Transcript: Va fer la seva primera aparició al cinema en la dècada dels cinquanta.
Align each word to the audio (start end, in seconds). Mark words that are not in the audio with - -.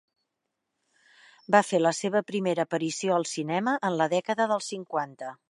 Va 1.55 1.61
fer 1.67 1.81
la 1.87 1.91
seva 1.97 2.23
primera 2.31 2.67
aparició 2.69 3.19
al 3.19 3.29
cinema 3.35 3.77
en 3.91 3.99
la 4.01 4.11
dècada 4.17 4.51
dels 4.55 4.73
cinquanta. 4.75 5.33